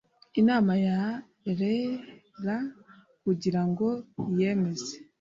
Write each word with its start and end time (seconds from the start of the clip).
inama 0.39 0.73
ya 0.85 0.99
rlea 1.49 2.57
kugira 3.23 3.61
ngo 3.69 3.87
iyemeze 4.29 4.93